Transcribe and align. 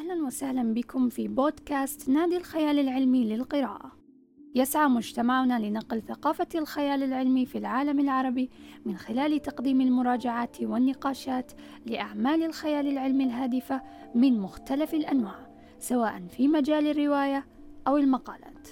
أهلا 0.00 0.26
وسهلا 0.26 0.74
بكم 0.74 1.08
في 1.08 1.28
بودكاست 1.28 2.08
نادي 2.08 2.36
الخيال 2.36 2.78
العلمي 2.78 3.24
للقراءة. 3.24 3.92
يسعى 4.54 4.88
مجتمعنا 4.88 5.58
لنقل 5.58 6.02
ثقافة 6.02 6.46
الخيال 6.54 7.02
العلمي 7.02 7.46
في 7.46 7.58
العالم 7.58 8.00
العربي 8.00 8.50
من 8.84 8.96
خلال 8.96 9.42
تقديم 9.42 9.80
المراجعات 9.80 10.62
والنقاشات 10.62 11.52
لأعمال 11.86 12.42
الخيال 12.42 12.86
العلمي 12.86 13.24
الهادفة 13.24 13.82
من 14.14 14.40
مختلف 14.40 14.94
الأنواع، 14.94 15.50
سواء 15.78 16.22
في 16.28 16.48
مجال 16.48 16.86
الرواية 16.86 17.46
أو 17.86 17.96
المقالات. 17.96 18.68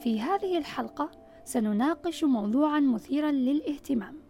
في 0.00 0.20
هذه 0.20 0.58
الحلقة 0.58 1.10
سنناقش 1.44 2.24
موضوعا 2.24 2.80
مثيرا 2.80 3.30
للاهتمام 3.30 4.29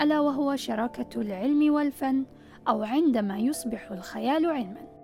ألا 0.00 0.20
وهو 0.20 0.56
شراكة 0.56 1.20
العلم 1.20 1.74
والفن 1.74 2.24
أو 2.68 2.82
عندما 2.82 3.38
يصبح 3.38 3.90
الخيال 3.90 4.46
علما. 4.46 4.94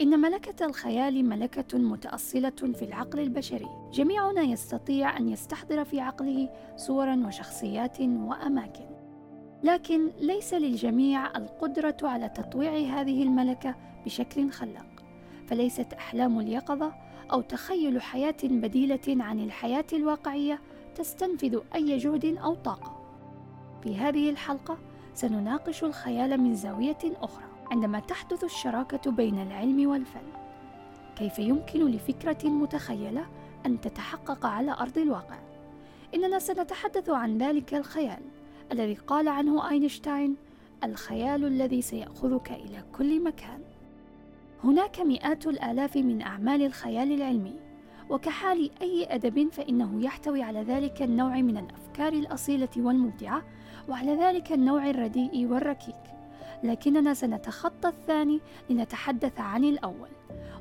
إن 0.00 0.20
ملكة 0.20 0.66
الخيال 0.66 1.24
ملكة 1.24 1.78
متأصلة 1.78 2.50
في 2.50 2.84
العقل 2.84 3.20
البشري. 3.20 3.68
جميعنا 3.92 4.42
يستطيع 4.42 5.16
أن 5.16 5.28
يستحضر 5.28 5.84
في 5.84 6.00
عقله 6.00 6.48
صورا 6.76 7.26
وشخصيات 7.26 8.00
وأماكن. 8.00 8.86
لكن 9.62 10.10
ليس 10.20 10.54
للجميع 10.54 11.36
القدرة 11.36 11.96
على 12.02 12.28
تطويع 12.28 12.72
هذه 12.72 13.22
الملكة 13.22 13.74
بشكل 14.04 14.50
خلاق. 14.50 15.04
فليست 15.46 15.92
أحلام 15.92 16.40
اليقظة 16.40 16.92
أو 17.32 17.40
تخيل 17.40 18.02
حياة 18.02 18.36
بديلة 18.42 19.24
عن 19.24 19.40
الحياة 19.40 19.86
الواقعية 19.92 20.60
تستنفذ 20.94 21.58
أي 21.74 21.98
جهد 21.98 22.24
أو 22.24 22.54
طاقة. 22.54 23.03
في 23.84 23.96
هذه 23.96 24.30
الحلقة 24.30 24.78
سنناقش 25.14 25.84
الخيال 25.84 26.40
من 26.40 26.54
زاوية 26.54 26.98
أخرى 27.04 27.44
عندما 27.70 28.00
تحدث 28.00 28.44
الشراكة 28.44 29.10
بين 29.10 29.42
العلم 29.42 29.88
والفن. 29.88 30.26
كيف 31.16 31.38
يمكن 31.38 31.86
لفكرة 31.86 32.48
متخيلة 32.48 33.26
أن 33.66 33.80
تتحقق 33.80 34.46
على 34.46 34.72
أرض 34.72 34.98
الواقع؟ 34.98 35.38
إننا 36.14 36.38
سنتحدث 36.38 37.10
عن 37.10 37.38
ذلك 37.38 37.74
الخيال 37.74 38.22
الذي 38.72 38.94
قال 38.94 39.28
عنه 39.28 39.70
أينشتاين 39.70 40.36
الخيال 40.84 41.44
الذي 41.44 41.82
سيأخذك 41.82 42.50
إلى 42.50 42.84
كل 42.92 43.24
مكان. 43.24 43.60
هناك 44.64 45.00
مئات 45.00 45.46
الآلاف 45.46 45.96
من 45.96 46.22
أعمال 46.22 46.62
الخيال 46.62 47.12
العلمي 47.12 47.54
وكحال 48.10 48.70
أي 48.82 49.14
أدب 49.14 49.48
فإنه 49.52 50.04
يحتوي 50.04 50.42
على 50.42 50.62
ذلك 50.62 51.02
النوع 51.02 51.40
من 51.40 51.56
الأفكار 51.56 52.12
الأصيلة 52.12 52.68
والممتعة 52.76 53.42
وعلى 53.88 54.14
ذلك 54.14 54.52
النوع 54.52 54.90
الرديء 54.90 55.46
والركيك. 55.46 55.94
لكننا 56.62 57.14
سنتخطى 57.14 57.88
الثاني 57.88 58.40
لنتحدث 58.70 59.40
عن 59.40 59.64
الأول. 59.64 60.08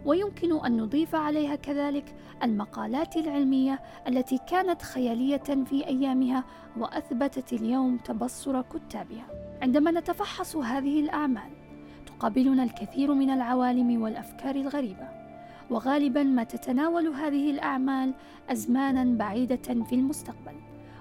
ويمكن 0.05 0.65
أن 0.65 0.77
نضيف 0.77 1.15
عليها 1.15 1.55
كذلك 1.55 2.15
المقالات 2.43 3.17
العلمية 3.17 3.79
التي 4.07 4.39
كانت 4.49 4.81
خيالية 4.81 5.65
في 5.65 5.87
أيامها 5.87 6.43
وأثبتت 6.77 7.53
اليوم 7.53 7.97
تبصر 7.97 8.61
كتابها. 8.61 9.27
عندما 9.61 9.91
نتفحص 9.91 10.55
هذه 10.55 10.99
الأعمال 10.99 11.51
تقابلنا 12.05 12.63
الكثير 12.63 13.13
من 13.13 13.29
العوالم 13.29 14.01
والأفكار 14.01 14.55
الغريبة. 14.55 15.22
وغالبا 15.69 16.23
ما 16.23 16.43
تتناول 16.43 17.07
هذه 17.07 17.51
الأعمال 17.51 18.13
ازمانا 18.49 19.17
بعيدة 19.17 19.83
في 19.89 19.95
المستقبل. 19.95 20.55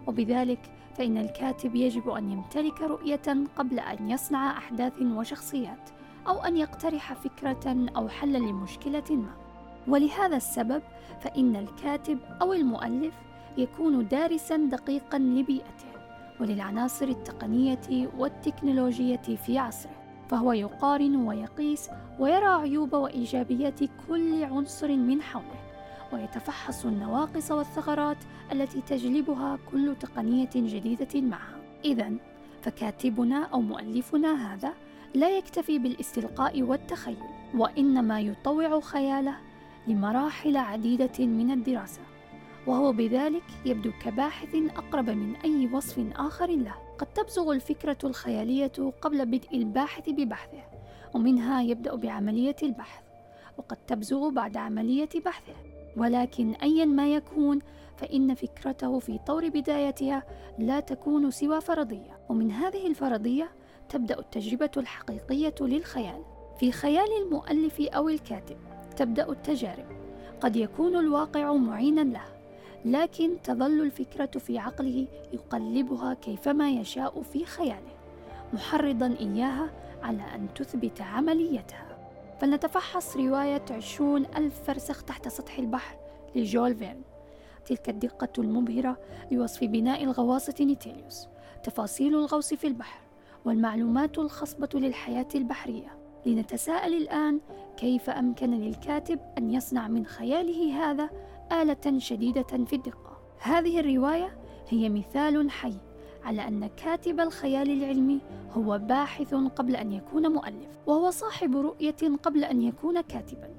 وبذلك 0.07 0.71
فإن 0.99 1.19
الكاتب 1.19 1.75
يجب 1.75 2.09
أن 2.09 2.31
يمتلك 2.31 2.81
رؤية 2.81 3.47
قبل 3.57 3.79
أن 3.79 4.11
يصنع 4.11 4.59
أحداث 4.59 5.03
وشخصيات 5.03 5.91
أو 6.29 6.45
أن 6.45 6.57
يقترح 6.57 7.13
فكرة 7.13 7.87
أو 7.97 8.09
حلا 8.09 8.39
لمشكلة 8.39 9.05
ما. 9.11 9.35
ولهذا 9.89 10.37
السبب 10.37 10.83
فإن 11.21 11.57
الكاتب 11.57 12.19
أو 12.43 12.53
المؤلف 12.53 13.15
يكون 13.59 14.09
دارسا 14.09 14.57
دقيقا 14.57 15.19
لبيئته 15.19 15.93
وللعناصر 16.41 17.07
التقنية 17.09 18.11
والتكنولوجية 18.19 19.37
في 19.47 19.59
عصره. 19.59 20.02
فهو 20.33 20.53
يقارن 20.53 21.17
ويقيس 21.17 21.91
ويرى 22.19 22.47
عيوب 22.47 22.93
وإيجابيات 22.93 23.81
كل 24.09 24.45
عنصر 24.45 24.97
من 24.97 25.23
حوله 25.23 25.61
ويتفحص 26.13 26.87
النواقص 26.87 27.51
والثغرات 27.51 28.17
التي 28.53 28.81
تجلبها 28.81 29.59
كل 29.73 29.97
تقنية 30.01 30.51
جديدة 30.55 31.21
معها 31.21 31.57
اذا 31.85 32.13
فكاتبنا 32.63 33.45
أو 33.45 33.61
مؤلفنا 33.61 34.55
هذا 34.55 34.73
لا 35.15 35.37
يكتفي 35.37 35.79
بالاستلقاء 35.79 36.63
والتخيل 36.63 37.17
وإنما 37.55 38.21
يطوع 38.21 38.81
خياله 38.81 39.35
لمراحل 39.87 40.57
عديدة 40.57 41.27
من 41.27 41.51
الدراسة. 41.51 42.01
وهو 42.67 42.93
بذلك 42.93 43.43
يبدو 43.65 43.91
كباحث 44.03 44.55
أقرب 44.55 45.11
من 45.11 45.37
أي 45.37 45.71
وصف 45.73 46.05
آخر 46.17 46.47
له. 46.47 46.75
قد 46.99 47.07
تبزغ 47.07 47.53
الفكرة 47.53 47.99
الخيالية 48.05 48.73
قبل 49.03 49.27
بدء 49.27 49.57
الباحث 49.57 50.11
ببحثه 50.11 50.63
ومنها 51.15 51.63
يبدأ 51.63 51.95
بعملية 51.95 52.57
البحث 52.63 53.03
وقد 53.59 53.77
تبزغ 53.87 54.29
بعد 54.29 54.57
عملية 54.57 55.09
بحثه. 55.25 55.55
ولكن 55.97 56.51
أيا 56.53 56.85
ما 56.85 57.15
يكون 57.15 57.59
فإن 57.97 58.35
فكرته 58.35 58.99
في 58.99 59.19
طور 59.27 59.49
بدايتها 59.49 60.23
لا 60.59 60.81
تكون 60.81 61.31
سوى 61.31 61.61
فرضية. 61.61 62.19
ومن 62.29 62.51
هذه 62.51 62.87
الفرضية 62.87 63.51
تبدأ 63.89 64.19
التجربة 64.19 64.71
الحقيقية 64.77 65.55
للخيال. 65.61 66.23
في 66.59 66.73
خيال 66.73 67.09
المؤلف 67.23 67.81
أو 67.81 68.09
الكاتب 68.09 68.57
تبدأ 68.97 69.31
التجارب. 69.31 69.87
قد 70.41 70.57
يكون 70.57 70.97
الواقع 70.97 71.53
معينا 71.53 72.01
له. 72.01 72.32
لكن 72.85 73.43
تظل 73.43 73.81
الفكرة 73.83 74.39
في 74.39 74.59
عقله 74.59 75.07
يقلبها 75.33 76.15
كيفما 76.15 76.71
يشاء 76.71 77.23
في 77.23 77.45
خياله 77.45 77.93
محرضا 78.53 79.17
إياها 79.21 79.71
على 80.03 80.23
أن 80.35 80.49
تثبت 80.55 81.01
عمليتها. 81.01 81.99
فلنتفحص 82.41 83.17
رواية 83.17 83.63
عشرون 83.71 84.27
ألف 84.37 84.63
فرسخ 84.65 85.03
تحت 85.03 85.29
سطح 85.29 85.59
البحر 85.59 85.97
لجول 86.35 86.75
فيرن. 86.75 87.03
تلك 87.67 87.89
الدقة 87.89 88.29
المبهرة 88.39 88.99
لوصف 89.31 89.65
بناء 89.65 90.05
الغواصة 90.05 90.55
نيتيليوس 90.61 91.29
تفاصيل 91.65 92.15
الغوص 92.15 92.55
في 92.55 92.67
البحر 92.67 93.01
والمعلومات 93.45 94.19
الخصبة 94.19 94.69
للحياة 94.75 95.29
البحرية. 95.35 95.99
لنتساءل 96.27 96.95
الآن 96.95 97.41
كيف 97.77 98.11
أمكن 98.11 98.51
للكاتب 98.51 99.21
أن 99.39 99.51
يصنع 99.51 99.89
من 99.89 100.07
خياله 100.07 100.91
هذا 100.91 101.11
آلة 101.53 101.99
شديدة 101.99 102.43
في 102.43 102.77
الدقة. 102.77 103.19
هذه 103.39 103.81
الرواية 103.81 104.37
هي 104.69 104.89
مثال 104.89 105.51
حي 105.51 105.75
على 106.25 106.49
أن 106.49 106.67
كاتب 106.67 107.21
الخيال 107.21 107.71
العلمي 107.71 108.21
هو 108.53 108.79
باحث 108.79 109.35
قبل 109.35 109.77
أن 109.77 109.93
يكون 109.93 110.33
مؤلف، 110.33 110.79
وهو 110.87 111.11
صاحب 111.11 111.57
رؤية 111.57 112.17
قبل 112.23 112.45
أن 112.45 112.63
يكون 112.63 113.01
كاتبا. 113.01 113.51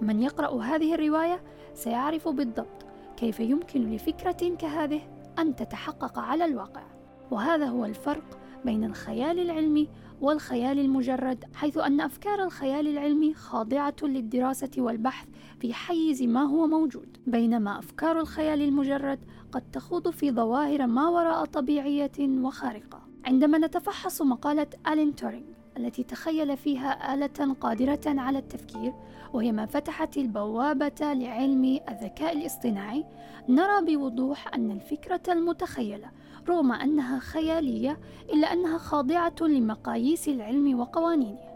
من 0.00 0.22
يقرأ 0.22 0.62
هذه 0.62 0.94
الرواية 0.94 1.42
سيعرف 1.74 2.28
بالضبط 2.28 2.86
كيف 3.16 3.40
يمكن 3.40 3.90
لفكرة 3.90 4.56
كهذه 4.58 5.00
أن 5.38 5.56
تتحقق 5.56 6.18
على 6.18 6.44
الواقع، 6.44 6.82
وهذا 7.30 7.66
هو 7.66 7.84
الفرق 7.84 8.38
بين 8.64 8.84
الخيال 8.84 9.38
العلمي 9.38 9.88
والخيال 10.20 10.78
المجرد 10.78 11.44
حيث 11.54 11.78
أن 11.78 12.00
أفكار 12.00 12.44
الخيال 12.44 12.88
العلمي 12.88 13.34
خاضعة 13.34 13.96
للدراسة 14.02 14.70
والبحث 14.78 15.28
في 15.60 15.74
حيز 15.74 16.22
ما 16.22 16.42
هو 16.42 16.66
موجود. 16.66 17.16
بينما 17.26 17.78
أفكار 17.78 18.20
الخيال 18.20 18.62
المجرد 18.62 19.18
قد 19.52 19.62
تخوض 19.72 20.10
في 20.10 20.32
ظواهر 20.32 20.86
ما 20.86 21.08
وراء 21.08 21.44
طبيعية 21.44 22.12
وخارقة. 22.20 23.02
عندما 23.24 23.58
نتفحص 23.58 24.22
مقالة 24.22 24.66
ألين 24.88 25.14
تورينغ 25.14 25.56
التي 25.76 26.02
تخيل 26.02 26.56
فيها 26.56 27.14
آلة 27.14 27.54
قادرة 27.60 28.00
على 28.06 28.38
التفكير 28.38 28.94
وهي 29.32 29.52
ما 29.52 29.66
فتحت 29.66 30.16
البوابة 30.16 31.12
لعلم 31.12 31.80
الذكاء 31.88 32.36
الاصطناعي 32.36 33.04
نرى 33.48 33.96
بوضوح 33.96 34.54
أن 34.54 34.70
الفكرة 34.70 35.22
المتخيلة 35.28 36.10
رغم 36.48 36.72
أنها 36.72 37.18
خيالية 37.18 37.98
إلا 38.32 38.52
أنها 38.52 38.78
خاضعة 38.78 39.34
لمقاييس 39.40 40.28
العلم 40.28 40.80
وقوانينه. 40.80 41.46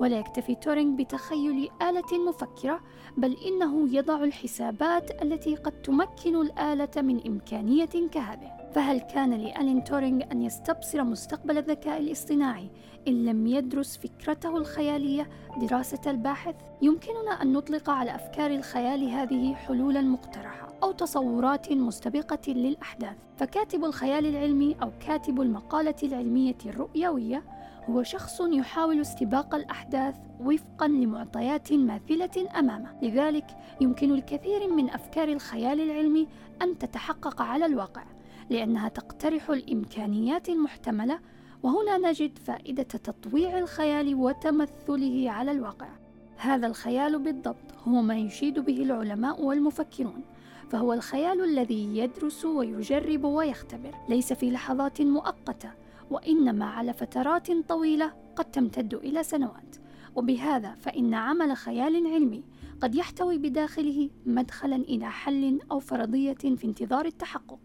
ولا 0.00 0.18
يكتفي 0.18 0.54
تورينغ 0.54 0.96
بتخيل 0.96 1.68
آلة 1.82 2.18
مفكرة 2.28 2.80
بل 3.16 3.36
إنه 3.46 3.96
يضع 3.96 4.24
الحسابات 4.24 5.22
التي 5.22 5.56
قد 5.56 5.82
تمكن 5.82 6.40
الآلة 6.40 6.90
من 6.96 7.26
إمكانية 7.26 8.08
كهذه 8.12 8.52
فهل 8.74 9.00
كان 9.00 9.30
لألين 9.34 9.84
تورينغ 9.84 10.24
أن 10.32 10.42
يستبصر 10.42 11.04
مستقبل 11.04 11.58
الذكاء 11.58 12.00
الاصطناعي 12.00 12.70
إن 13.08 13.24
لم 13.24 13.46
يدرس 13.46 13.96
فكرته 13.96 14.56
الخيالية 14.56 15.28
دراسة 15.60 16.10
الباحث؟ 16.10 16.54
يمكننا 16.82 17.42
أن 17.42 17.52
نطلق 17.52 17.90
على 17.90 18.14
أفكار 18.14 18.50
الخيال 18.50 19.08
هذه 19.08 19.54
حلولا 19.54 20.00
مقترحة. 20.00 20.71
أو 20.82 20.92
تصورات 20.92 21.72
مستبقة 21.72 22.52
للأحداث. 22.52 23.16
فكاتب 23.36 23.84
الخيال 23.84 24.26
العلمي 24.26 24.76
أو 24.82 24.90
كاتب 25.06 25.40
المقالة 25.40 25.94
العلمية 26.02 26.58
الرؤيوية 26.66 27.42
هو 27.90 28.02
شخص 28.02 28.40
يحاول 28.40 29.00
استباق 29.00 29.54
الأحداث 29.54 30.14
وفقا 30.40 30.88
لمعطيات 30.88 31.72
ماثلة 31.72 32.58
أمامه. 32.58 32.98
لذلك 33.02 33.46
يمكن 33.80 34.14
الكثير 34.14 34.72
من 34.72 34.90
أفكار 34.90 35.28
الخيال 35.28 35.80
العلمي 35.80 36.28
أن 36.62 36.78
تتحقق 36.78 37.42
على 37.42 37.66
الواقع 37.66 38.04
لأنها 38.50 38.88
تقترح 38.88 39.50
الإمكانيات 39.50 40.48
المحتملة 40.48 41.18
وهنا 41.62 41.98
نجد 41.98 42.38
فائدة 42.38 42.82
تطويع 42.82 43.58
الخيال 43.58 44.14
وتمثله 44.14 45.30
على 45.30 45.50
الواقع. 45.50 45.88
هذا 46.36 46.66
الخيال 46.66 47.18
بالضبط 47.18 47.72
هو 47.88 48.02
ما 48.02 48.16
يشيد 48.16 48.58
به 48.58 48.82
العلماء 48.82 49.42
والمفكرون. 49.42 50.22
فهو 50.72 50.92
الخيال 50.92 51.44
الذي 51.44 51.98
يدرس 51.98 52.44
ويجرب 52.44 53.24
ويختبر 53.24 53.94
ليس 54.08 54.32
في 54.32 54.50
لحظات 54.50 55.02
مؤقتة 55.02 55.70
وإنما 56.10 56.64
على 56.64 56.92
فترات 56.92 57.52
طويلة 57.68 58.12
قد 58.36 58.44
تمتد 58.44 58.94
إلى 58.94 59.22
سنوات. 59.22 59.76
وبهذا 60.16 60.74
فإن 60.74 61.14
عمل 61.14 61.56
خيال 61.56 62.06
علمي 62.06 62.44
قد 62.80 62.94
يحتوي 62.94 63.38
بداخله 63.38 64.10
مدخلا 64.26 64.76
إلى 64.76 65.10
حل 65.10 65.60
أو 65.70 65.78
فرضية 65.78 66.34
في 66.34 66.64
انتظار 66.64 67.06
التحقق 67.06 67.60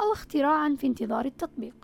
أو 0.00 0.12
اختراعا 0.12 0.76
في 0.78 0.86
انتظار 0.86 1.24
التطبيق. 1.24 1.74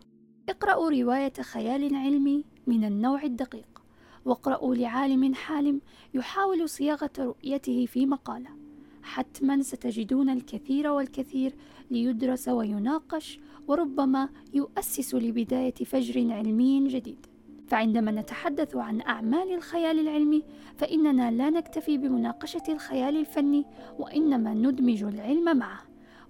اقرأوا 0.49 0.91
رواية 0.91 1.33
خيال 1.33 1.95
علمي 1.95 2.45
من 2.67 2.85
النوع 2.85 3.23
الدقيق 3.23 3.83
واقرأوا 4.25 4.75
لعالم 4.75 5.35
حالم 5.35 5.81
يحاول 6.15 6.69
صياغة 6.69 7.11
رؤيته 7.19 7.87
في 7.87 8.07
مقالة. 8.07 8.60
حتما 9.03 9.63
ستجدون 9.63 10.31
الكثير 10.31 10.91
والكثير 10.91 11.55
ليدرس 11.91 12.49
ويناقش 12.49 13.41
وربما 13.69 14.29
يؤسس 14.55 15.15
لبداية 15.15 15.75
فجر 15.75 16.33
علمي 16.33 16.89
جديد. 16.89 17.27
فعندما 17.69 18.11
نتحدث 18.11 18.77
عن 18.77 19.01
أعمال 19.01 19.55
الخيال 19.55 19.99
العلمي 19.99 20.43
فإننا 20.77 21.31
لا 21.31 21.51
نكتفي 21.51 21.99
بمناقشة 21.99 22.63
الخيال 22.69 23.17
الفني 23.17 23.67
وإنما 23.99 24.55
ندمج 24.55 25.03
العلم 25.03 25.57
معه. 25.57 25.81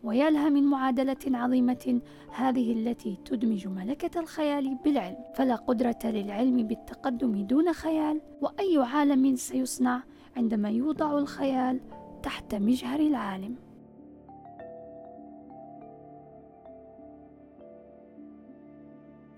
ويا 0.02 0.30
من 0.30 0.64
معادلة 0.64 1.16
عظيمة 1.26 2.00
هذه 2.34 2.72
التي 2.72 3.18
تدمج 3.24 3.68
ملكة 3.68 4.20
الخيال 4.20 4.74
بالعلم. 4.84 5.16
فلا 5.34 5.54
قدرة 5.54 5.98
للعلم 6.04 6.62
بالتقدم 6.62 7.46
دون 7.46 7.72
خيال 7.72 8.20
وأي 8.40 8.78
عالم 8.78 9.36
سيصنع 9.36 10.02
عندما 10.36 10.70
يوضع 10.70 11.18
الخيال 11.18 11.80
تحت 12.22 12.54
مجهر 12.54 13.00
العالم. 13.00 13.54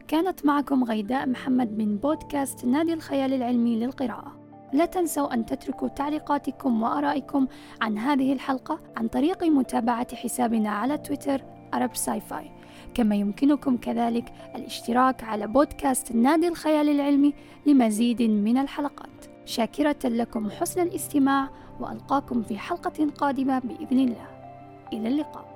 كانت 0.09 0.47
معكم 0.47 0.85
غيداء 0.85 1.29
محمد 1.29 1.79
من 1.79 1.97
بودكاست 1.97 2.65
نادي 2.65 2.93
الخيال 2.93 3.33
العلمي 3.33 3.77
للقراءة. 3.77 4.43
لا 4.73 4.85
تنسوا 4.85 5.35
أن 5.35 5.47
تتركوا 5.47 5.89
تعليقاتكم 5.89 6.83
وآرائكم 6.83 7.47
عن 7.81 7.99
هذه 7.99 8.33
الحلقة 8.33 8.81
عن 8.97 9.09
طريق 9.09 9.45
متابعة 9.45 10.17
حسابنا 10.17 10.71
على 10.71 10.99
تويتر 10.99 11.43
أرب 11.75 11.97
ساي 11.97 12.21
فاي 12.21 12.51
كما 12.95 13.15
يمكنكم 13.15 13.77
كذلك 13.77 14.33
الاشتراك 14.55 15.25
على 15.25 15.47
بودكاست 15.47 16.13
نادي 16.13 16.49
الخيال 16.49 16.89
العلمي 16.89 17.35
لمزيد 17.67 18.23
من 18.23 18.59
الحلقات. 18.59 19.32
شاكرة 19.45 19.97
لكم 20.05 20.51
حسن 20.51 20.83
الاستماع 20.83 21.49
وألقاكم 21.81 22.43
في 22.43 22.59
حلقة 22.59 23.11
قادمة 23.19 23.59
بإذن 23.59 23.99
الله. 23.99 24.27
إلى 24.93 25.09
اللقاء. 25.09 25.52